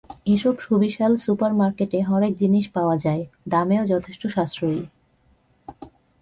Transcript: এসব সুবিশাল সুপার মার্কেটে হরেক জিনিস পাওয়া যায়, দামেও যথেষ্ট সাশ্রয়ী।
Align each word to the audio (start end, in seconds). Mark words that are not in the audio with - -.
এসব 0.25 0.55
সুবিশাল 0.59 1.13
সুপার 1.17 1.51
মার্কেটে 1.53 1.99
হরেক 2.01 2.33
জিনিস 2.37 2.65
পাওয়া 2.69 2.95
যায়, 2.97 3.23
দামেও 3.47 3.83
যথেষ্ট 3.85 4.21
সাশ্রয়ী। 4.27 4.83